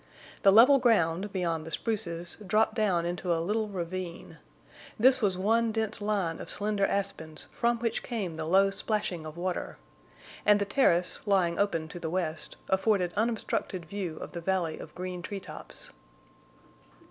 The 0.41 0.51
level 0.51 0.79
ground, 0.79 1.31
beyond 1.31 1.63
the 1.63 1.69
spruces, 1.69 2.35
dropped 2.47 2.73
down 2.73 3.05
into 3.05 3.31
a 3.31 3.37
little 3.37 3.67
ravine. 3.69 4.39
This 4.97 5.21
was 5.21 5.37
one 5.37 5.71
dense 5.71 6.01
line 6.01 6.39
of 6.39 6.49
slender 6.49 6.87
aspens 6.87 7.45
from 7.51 7.77
which 7.77 8.01
came 8.01 8.33
the 8.33 8.45
low 8.45 8.71
splashing 8.71 9.27
of 9.27 9.37
water. 9.37 9.77
And 10.43 10.57
the 10.59 10.65
terrace, 10.65 11.19
lying 11.27 11.59
open 11.59 11.87
to 11.89 11.99
the 11.99 12.09
west, 12.09 12.57
afforded 12.67 13.13
unobstructed 13.15 13.85
view 13.85 14.17
of 14.17 14.31
the 14.31 14.41
valley 14.41 14.79
of 14.79 14.95
green 14.95 15.21
treetops. 15.21 15.91